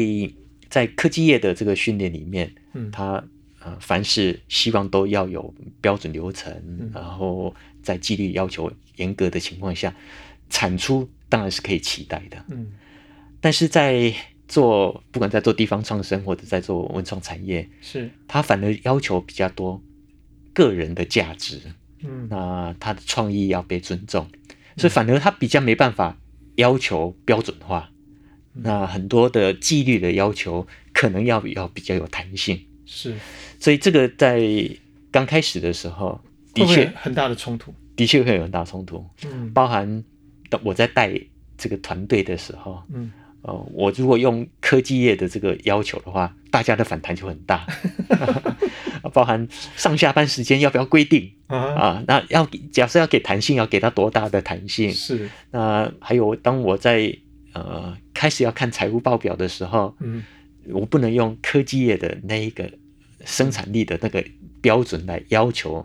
[0.69, 3.23] 在科技业的这个训练里面，嗯，他
[3.59, 9.93] 呃凡是希望都要有标准流程，然后在纪律要求严格的情况下，
[10.49, 12.71] 产出当然是可以期待的，嗯，
[13.41, 14.13] 但是在
[14.47, 18.09] 做不管在做地方创生或者在做文创产业，是。
[18.27, 19.81] 他反而要求比较多
[20.53, 21.61] 个人的价值，
[22.03, 24.27] 嗯，那他的创意要被尊重。
[24.77, 26.17] 所以反而他比较没办法
[26.55, 27.89] 要求标准化，
[28.53, 32.59] 那很多的纪律的要求可能要要比较有弹性。
[32.85, 33.15] 是，
[33.59, 34.41] 所以这个在
[35.11, 36.19] 刚开始的时候，
[36.53, 39.05] 的确很大的冲突，的确会有很大冲突。
[39.25, 40.03] 嗯，包含
[40.63, 41.13] 我在带
[41.57, 43.11] 这个团队的时候，嗯。
[43.41, 47.65] 哦，我如果用科技业的这个要求的话，大家的反弹就很大，
[49.13, 52.03] 包含上下班时间要不要规定啊？
[52.07, 54.91] 那要假设要给弹性，要给他多大的弹性？
[54.93, 55.27] 是。
[55.49, 57.17] 那还有，当我在
[57.53, 60.23] 呃开始要看财务报表的时候，嗯，
[60.69, 62.69] 我不能用科技业的那一个
[63.25, 64.23] 生产力的那个
[64.61, 65.83] 标准来要求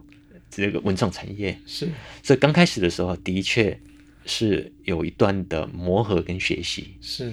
[0.50, 1.58] 这个文创产业。
[1.64, 1.88] 是。
[2.22, 3.80] 所以刚开始的时候，的确。
[4.26, 7.32] 是有一段的磨合跟学习，是。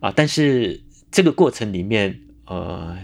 [0.00, 2.96] 啊，但是这个过程里面，呃，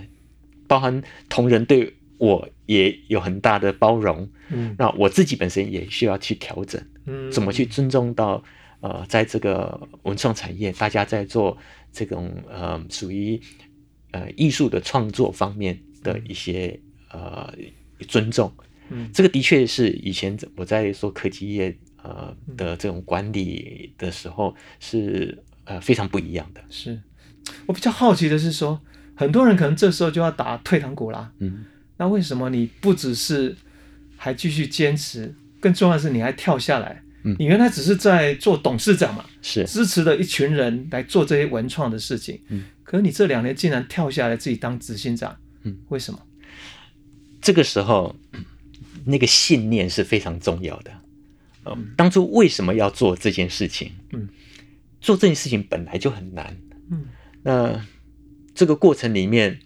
[0.68, 8.40] 包含同仁对我也有很大的包容，嗯，那我自己本身也需要去调整，嗯，怎么去尊重到
[8.81, 11.59] 呃，在这个文创产业，大家在做
[11.92, 13.40] 这种呃属于
[14.12, 16.79] 呃艺术的创作方面的一些
[17.11, 17.53] 呃
[18.07, 18.53] 尊重，
[18.90, 21.77] 嗯，这个的确是以前我在说科技业。
[22.05, 26.62] 呃的这种管理的时候是呃非常不一样的。
[26.71, 27.01] 是
[27.67, 28.81] 我比较好奇的是说，
[29.17, 31.33] 很多人可能这时候就要打退堂鼓啦。
[31.38, 31.64] 嗯，
[31.97, 33.57] 那为什么你不只是
[34.17, 37.03] 还继续坚持，更重要的是你还跳下来？
[37.25, 42.40] 嗯，你原来只是在做董事长嘛，是支持了一群人来做这些文创的事情。
[42.49, 45.37] 嗯，可是你这两年竟然跳下来自己当执行长。
[45.62, 46.21] 嗯，为什么？
[47.40, 48.14] 这个时候
[49.07, 50.90] 那个信念是非常重要的。
[51.96, 53.92] 当初为什么要做这件事情？
[54.12, 54.29] 嗯，
[55.00, 56.57] 做这件事情本来就很难。
[56.90, 57.07] 嗯，
[57.42, 57.87] 那
[58.55, 59.59] 这个过程里面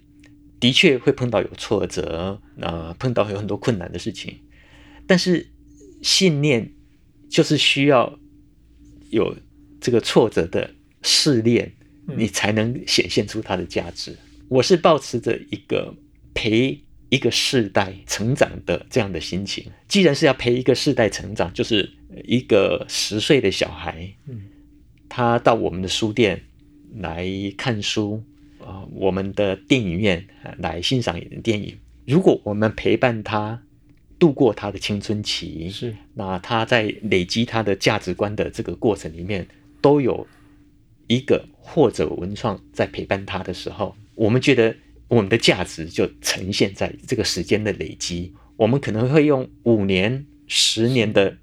[0.60, 4.38] 的确会碰到有挫折，啊，碰到有很多困难的事情。
[5.06, 5.48] 但是
[6.02, 6.72] 信念
[7.28, 8.18] 就是需要
[9.10, 9.36] 有
[9.80, 10.70] 这个挫折的
[11.02, 11.72] 试炼，
[12.16, 14.16] 你才能显现出它的价值。
[14.48, 15.94] 我是保持着一个
[16.34, 16.82] 陪。
[17.10, 21.90] 一个世代成长的这样的心情，既然是要陪一个世代成长，就是
[22.24, 24.42] 一个十岁的小孩，嗯，
[25.08, 26.42] 他到我们的书店
[26.96, 28.22] 来看书，
[28.60, 30.26] 啊，我们的电影院
[30.58, 31.78] 来欣赏电影。
[32.06, 33.62] 如果我们陪伴他
[34.18, 39.46] 度过他的青春期，是那他在累积他的价值观的这个过程里面，
[39.80, 40.26] 都有
[41.06, 44.76] 一个或者文创在陪伴他的时候，我们觉得。
[45.08, 48.34] 我们的价值就呈现在这个时间的累积。
[48.56, 51.36] 我们可能会用五年十年的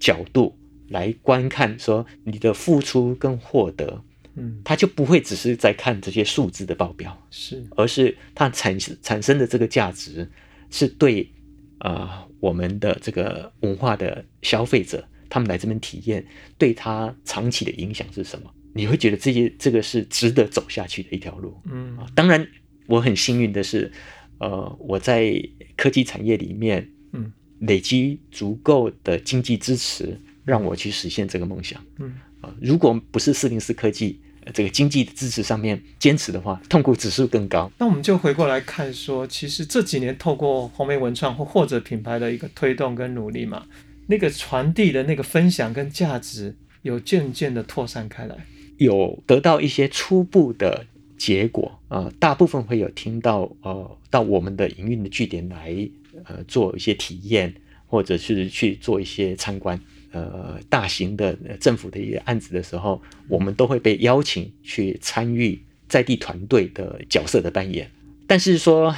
[0.00, 0.58] 角度
[0.88, 4.02] 来观看，说你的付出跟获得，
[4.34, 10.30] 嗯，他就不会只是在看这些数字的报表，是，而是它产产生的这个价值
[10.70, 11.30] 是对
[11.78, 16.24] 啊我们的这个文化的消费者，他们来这边体验，
[16.56, 18.50] 对他长期的影响是什么？
[18.74, 22.46] 你会觉得这些这个是值得走下去的一条路，嗯啊，当然
[22.92, 23.90] 我很幸运的是，
[24.36, 25.32] 呃，我在
[25.78, 37.72] 科技产业里面，嗯，累积足够的经济支持，让我去实现这个梦想，嗯啊，如果不是四零四科技呃这个经济的支持上面坚持的话，痛苦指数更高。
[37.78, 43.66] 那我们就回过来看说，其实这几年透过红梅文创或或者品牌的一个推动跟努力嘛，
[44.08, 48.36] 那个传递的那个分享跟价值有渐渐的扩散开来。
[48.76, 55.88] 有得到一些初步的结果啊、呃，大部分会有听到呃，到我们的营运的据点来
[56.24, 57.54] 呃做一些体验，
[57.86, 59.80] 或者是去做一些参观。
[60.10, 67.90] 呃，大型的政府的一些案子的时候，我们都会被邀请去参与在地团队的角色的扮演。
[68.26, 68.94] 但是说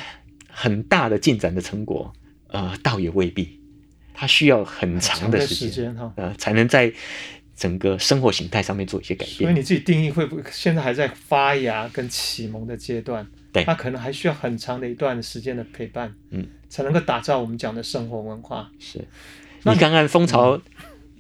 [0.48, 2.12] 很大的进展的成果，
[2.48, 3.61] 呃，倒也未必，
[4.12, 6.92] 它需要很长的时间哈，呃，才能在。
[7.57, 13.27] 整个生活形态上面做一些改变，所以你自己定义会不会现在还在发芽跟启蒙的阶段？
[13.53, 18.69] 对，它可能还需要很长的一段时间的陪伴，嗯，才能够打造我们讲的生活文化。
[18.81, 18.99] 是，
[19.62, 20.61] 你看看蜂巢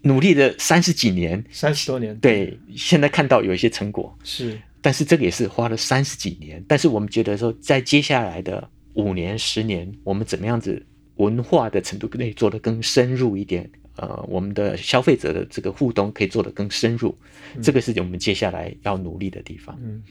[0.02, 6.62] 努力了三十几年，三十多年，对，现在看到有一些成果，是，但是这个也是花了三十几年。
[6.66, 10.84] 但是我们觉得说，在接下来的五年、十年，我们怎么样子
[11.16, 13.70] 文化的程度可以做得更深入一点？
[13.96, 17.16] 呃，我们的消费者的这个互动可以做得更深入，
[17.54, 19.78] 嗯、这个是我们接下来要努力的地方。
[19.80, 20.02] 嗯，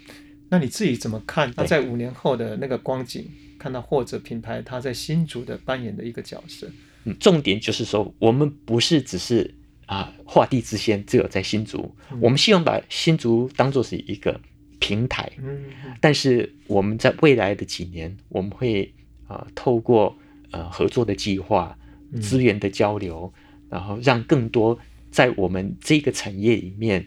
[0.48, 1.52] 那你自己怎么看？
[1.58, 6.72] 那在五年后的那个光景，看到或者品牌它在新竹的扮演的一个角色？
[7.04, 9.54] 嗯，重点就是说，我们不是只是
[9.86, 14.40] 啊画地自限，只有在新竹，嗯、我们希望把新竹当做是一个
[14.80, 15.30] 平台。
[15.40, 15.66] 嗯，
[16.00, 18.94] 但是我们在未来的几年，我们会
[19.28, 20.18] 啊透过
[20.52, 21.78] 呃合作的计划、
[22.22, 23.34] 资源的交流。
[23.74, 24.78] 然后让更多
[25.10, 27.04] 在我们这个产业里面，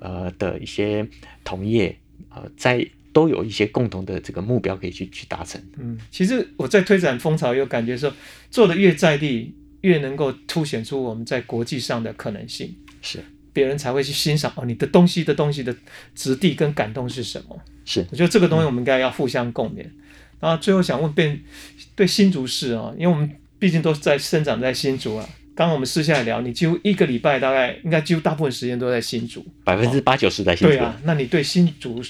[0.00, 1.06] 呃的一些
[1.44, 1.94] 同业，
[2.30, 5.60] 呃，在都有一些共同的这个目标可以去去达成。
[5.76, 8.10] 嗯，其实我在推展蜂巢有感觉说，
[8.50, 12.74] 做的越在地，越能够凸显出我们在国际上的可能性。
[13.02, 15.76] 是，别人才会去欣赏哦，你的东西的东西的
[16.14, 17.60] 质地跟感动是什么？
[17.84, 19.86] 是，我觉得这个东西我们应该要互相共勉。
[20.40, 21.38] 然后最后想问，变
[21.94, 25.28] 对新竹市啊，因为我们毕竟都是在生长在新竹啊。
[25.56, 30.74] 刚刚我们私下聊，你几乎一个礼拜大概应该几乎大部分时间都在新竹，百分之八九十在新竹。
[30.74, 32.02] 对啊，那你对新竹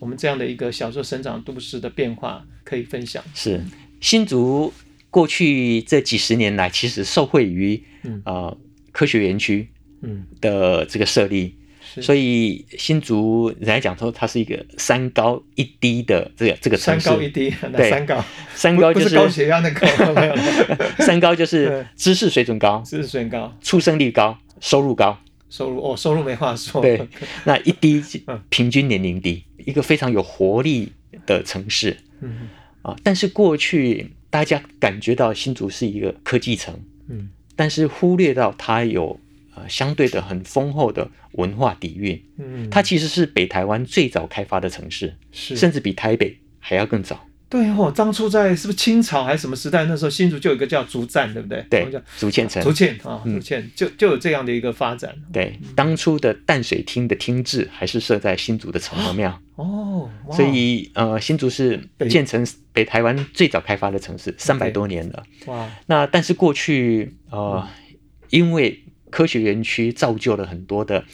[0.00, 3.22] 我们这样的一个小时候生长都市的变化可以分享？
[3.34, 3.64] 是
[4.00, 4.72] 新竹
[5.10, 8.58] 过去这几十年来，其实受惠于嗯呃
[8.90, 9.68] 科学园区
[10.02, 11.56] 嗯的这个设立。
[12.00, 17.06] 所以以新竹人家讲说，它是一个三高一低的这个这个城市。
[17.06, 18.24] 三高一低， 对，三高，
[18.54, 20.34] 三高就是高血压的高， 没有。
[20.98, 25.18] 三高就是知识水准高，知识水准高，出生率高，收入高。
[25.50, 26.82] 收入哦，收入没话说。
[26.82, 27.08] 对，
[27.44, 28.02] 那一低
[28.50, 30.92] 平均年龄低，一个非常有活力
[31.26, 31.96] 的城市。
[32.20, 32.48] 嗯
[32.82, 39.18] 啊，但是过去大家感觉到新竹是一个科技城，嗯，但是忽略到它有。
[39.58, 47.24] 呃，相对的很丰厚的文化底蕴，嗯，它其实是北台湾最早开发的城市，是甚至比台北还要更早。
[47.50, 49.86] 对哦，当初在是不是清朝还是什么时代？
[49.86, 51.64] 那时候新竹就有一个叫竹站，对不对？
[51.70, 55.14] 对，竹堑城，竹堑啊，竹堑就就有这样的一个发展。
[55.32, 59.40] 对，当初的淡水厅的厅制还是设在新竹的城隍庙。
[59.56, 65.24] 哦，所以呃，新竹是建成北台湾最早开发的城市，三百多年了。
[65.46, 67.66] 哇，那但是过去呃，
[68.28, 71.04] 因为科学园区造就了很多的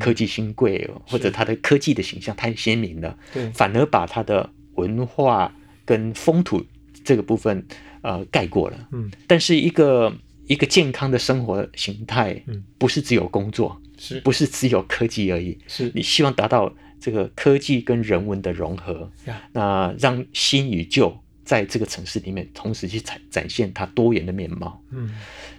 [0.00, 6.64] 科技新贵，或者它的科技的形象太鲜明了，对，反而把它的文化跟风土
[7.04, 7.64] 这个部分
[8.00, 8.88] 呃盖过了。
[8.92, 10.10] 嗯，但是一个
[10.46, 15.58] 一个健康的生活形态，嗯，不是只有工作，是不是只有科技而已？
[15.66, 19.10] 是你希望达到这个科技跟人文的融合，
[19.52, 21.14] 那让新与旧
[21.44, 24.82] 在这个城市里面同时去展展现它多元的面貌。
[24.90, 25.10] 嗯，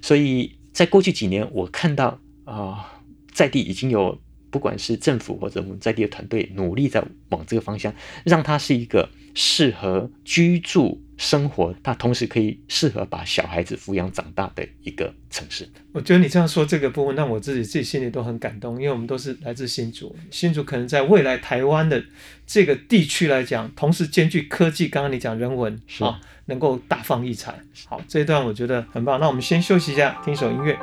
[0.02, 0.52] 所以。
[0.74, 3.02] 在过去几年，我看到啊、
[3.32, 4.20] 在地已经有
[4.50, 7.94] 不管是政府或者我们在地的团队努力在往这个方向，
[8.26, 15.68] 让它是一个适合居住生活，它同时可以适合把小孩子抚养长大的一个城市。
[15.92, 22.04] 我觉得你这样说这个部分，让我自己自己心里都很感动，因为我们都是来自新竹，新竹可能在未来台湾的
[22.46, 26.20] 这个地区来讲，同时兼具科技，刚刚你讲人文啊。
[26.46, 27.58] 能够大放异彩。
[27.88, 29.18] 好，这一段我觉得很棒。
[29.18, 30.78] 那我们先休息一下，听一首音乐。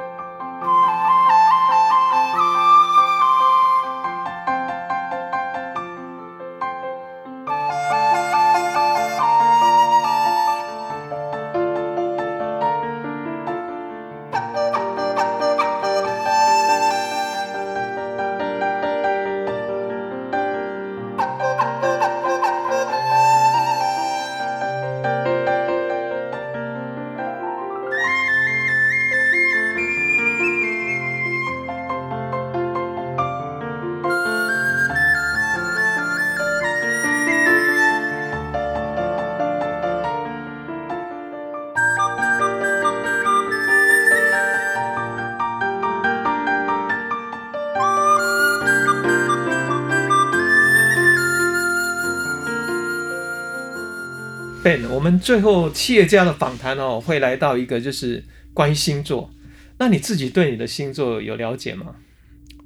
[55.01, 58.23] 我们最后企业家的访谈哦，会来到一个就是
[58.53, 59.31] 关于星座。
[59.79, 61.95] 那你自己对你的星座有了解吗？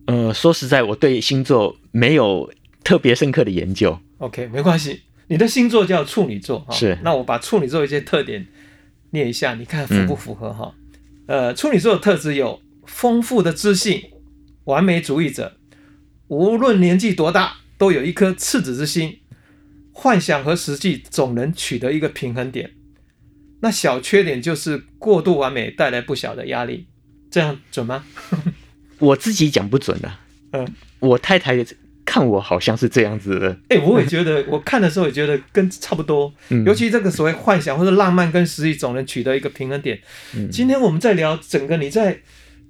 [0.06, 3.96] 呃，说实在，我对星座没有特别深刻的研究。
[4.18, 5.02] OK，没关系。
[5.28, 6.74] 你的星座叫处女座哈。
[6.74, 6.98] 是。
[7.04, 8.44] 那我把处女座一些特点
[9.10, 10.74] 念一下，你看符不符合哈？
[11.26, 14.02] 呃，处女座的特质有丰富的知性、
[14.64, 15.56] 完美主义者，
[16.26, 19.18] 无论年纪多大，都有一颗赤子之心。
[19.96, 22.72] 幻想和实际总能取得一个平衡点，
[23.60, 26.88] 那小缺点就是过度完美带来不小的压力，
[27.30, 28.04] 这样准吗？
[28.98, 30.12] 我自己讲不准的，
[30.50, 30.66] 嗯，
[30.98, 31.64] 我太太
[32.04, 36.34] 看我好像是这样子的，哎，我也觉得，我看的时候也觉得跟差不多，
[36.66, 39.98] 尤其这个所谓幻想或者浪漫跟实际总能取得一个平衡点。
[40.50, 42.20] 今天我们在聊整个你在。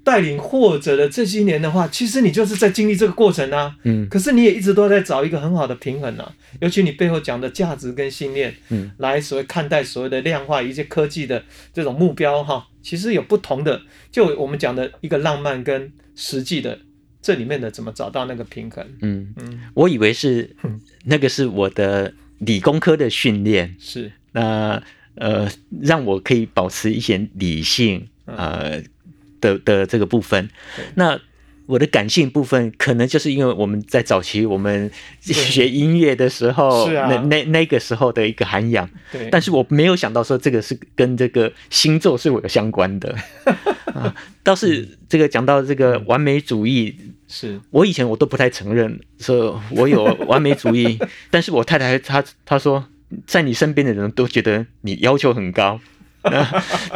[0.05, 3.75] 带领或者的这些年的话，其实你就是在经历这个过程啊。
[3.85, 4.07] 嗯。
[4.11, 11.43] 可是你也一直都在找一个很好的平衡啊，尤其你背后讲的价值跟信念，嗯，来所谓看待所谓的量化一些科技的
[11.73, 13.81] 这种目标哈，其实有不同的。
[14.13, 16.79] 就我们讲的一个浪漫跟实际的
[17.23, 18.87] 这里面的怎么找到那个平衡？
[19.01, 19.61] 嗯嗯。
[19.73, 20.55] 我以为是
[21.05, 24.83] 那个是我的理工科的训练，是那
[25.15, 25.51] 呃
[25.81, 28.83] 让我可以保持一些理性呃。
[29.45, 30.49] 的的这个部分，
[30.95, 31.21] 那
[31.67, 34.91] 我的感性部分，可能就是因为我们在早期我们
[35.21, 38.89] 学音乐的时候，那那那个时候的一个涵养。
[39.13, 43.15] 对，但是我没有想到说这个是跟这个星座是有相关的。
[43.95, 46.95] 啊，倒是这个讲到这个完美主义，
[47.29, 50.99] 是我以前我都不太承认说我有完美主义，
[51.31, 52.85] 但是我太太她她说，
[53.27, 55.81] 在你身边的人都觉得你要求很高，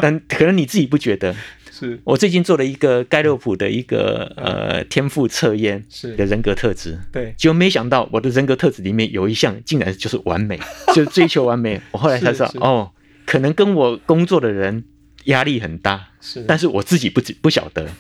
[0.03, 1.35] 但可能你自己不觉得。
[1.79, 2.01] 是。
[2.05, 6.17] 我最近做了一个盖洛普的一个呃天赋测验，是。
[6.17, 10.59] 的人格特质，对，结果没想到我的人格特质里面有一项竟然就是完美，
[10.95, 11.81] 就追求完美。
[11.93, 12.91] 我后来才知道，哦，
[13.27, 14.85] 可能跟我工作的人
[15.29, 17.89] 压力很大，是，但是我自己不不晓得。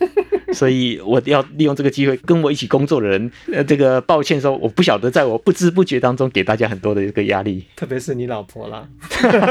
[0.50, 8.88] 所以我要利用这个机会，跟我一起工作的人，呃，这个抱歉说，我不晓得，在我不知不觉当中给大家很多的一个压力，特别是你老婆啦。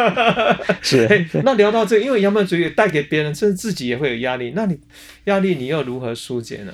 [0.82, 1.28] 是。
[1.43, 4.80] 那聊到这，因为阳漫主义带给别人，甚至自己也会有压力，那你
[5.25, 6.73] 压力你又如何疏解呢？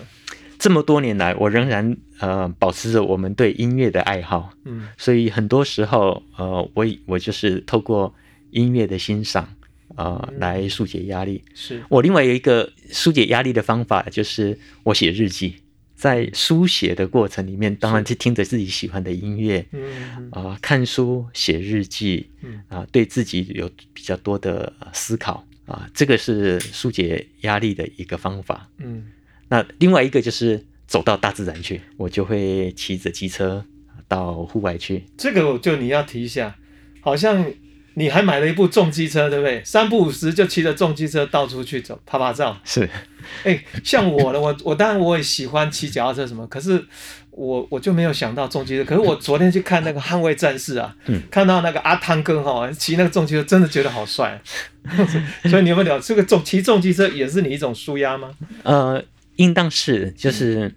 [0.57, 8.15] 这么多年来，我仍然呃保持着我们对音乐的爱好，嗯，所以很多时候，呃，我我就是透过
[8.51, 9.49] 音乐的欣赏。
[9.95, 11.43] 啊，来疏解压力。
[11.53, 15.55] 是我另外有一个疏解压力的方法，就是我写日记。
[15.95, 28.69] 在书写的过程里面，当然是听着自己喜欢的音乐，嗯啊，看书、写日记，嗯啊，对自己有比较多的思考啊，这个是疏解压力的一个方法。
[28.79, 29.05] 嗯，
[29.47, 33.63] 那另外一个就是走到大自然去，我就会骑着机车
[34.09, 35.05] 到户外去。
[35.15, 36.57] 这个就你要提一下，
[36.99, 37.45] 好像。
[37.95, 39.61] 你还买了一部重机车，对不对？
[39.63, 42.57] 三不五时就骑着重机车到处去走，拍拍照。
[42.63, 42.89] 是，
[43.43, 46.83] 哎，像我呢，我我当然我也喜欢骑脚踏车什么，可是
[47.31, 48.83] 我我就没有想到重机车。
[48.83, 50.95] 可是我昨天去看那个《捍卫战士》啊，
[51.29, 54.41] 看到那个阿汤哥哈骑那个重机车，真的觉得好帅。
[55.49, 58.31] 所以你有没有聊这个重骑重机车也是你一种舒压吗？
[58.63, 59.03] 呃，
[59.35, 60.73] 应当是，就是。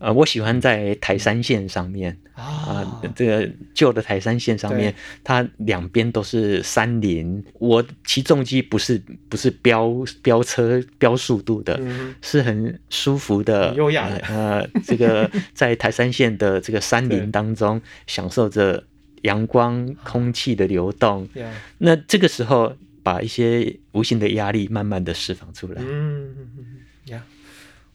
[0.00, 7.44] 呃，我喜欢在台山线上面啊，这个旧的台山线上面，它两边都是山林。
[7.58, 9.92] 我骑重机不是不是飙
[10.22, 11.78] 飙车飙速度的，
[12.22, 14.16] 是很舒服的、优雅的。
[14.28, 18.82] 呃，这个 在台山线的这个山林当中，享受着
[19.22, 21.28] 阳光、空气的流动。
[21.76, 25.82] 那这个时候，把一些无形的压力慢慢的释放出来。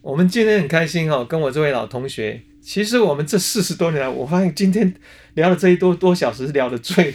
[0.05, 4.93] 我们今天很开心哈，跟我这位老同学，其实我们这四十多年来，我发现今天
[5.33, 7.11] 聊了这一多多小时，聊的最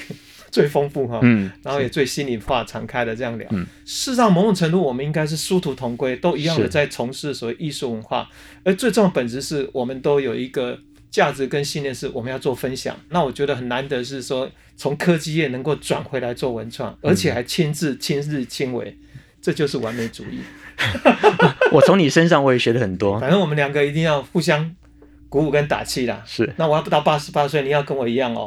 [0.50, 8.28] 最丰富哈，嗯，然后也最心里话敞开的这样聊，嗯，事实上某种程度我们应该是殊途同归，都一样的在从事所谓艺术文化，
[8.64, 10.76] 而最重要的本质是我们都有一个
[11.12, 12.98] 价值跟信念，是我们要做分享。
[13.10, 18.98] 那我觉得很难得是说，从科技业能够转回来做文创，而且还亲自亲日亲为。
[19.42, 20.40] 这就是完美主义。
[21.72, 23.18] 我从你身上我也学了很多。
[23.20, 24.74] 反正我们两个一定要互相
[25.28, 26.22] 鼓舞跟打气啦。
[26.26, 26.52] 是。
[26.56, 28.44] 那我还不到八十八岁，你要跟我一样哦。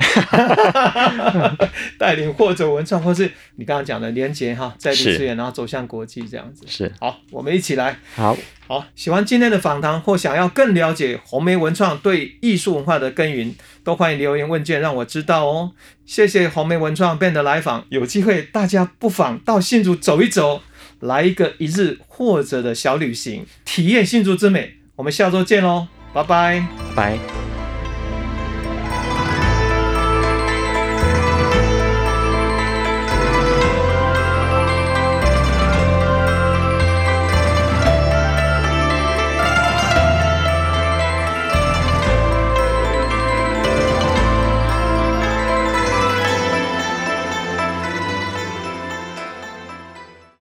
[1.98, 6.66] 带领或者文创，或是你刚刚讲的连接哈，在地资源，然后走向国际这样子。
[6.68, 6.92] 是。
[7.00, 7.98] 好，我们一起来。
[8.16, 8.38] 好。
[8.66, 13.54] 好，喜欢今天的访谈或想要更了解红梅文创对艺术文化的耕耘，
[13.84, 15.72] 都欢迎留言问卷让我知道哦。
[16.06, 20.62] 谢谢红梅文创 Ben 的来访，有机会大家不妨到新竹走一走。
[21.04, 24.76] 来一个一日或者的小旅行，体验新竹之美。
[24.95, 27.53] 我们下周见喽，拜拜，拜。